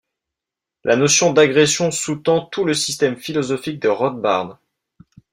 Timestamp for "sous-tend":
1.91-2.43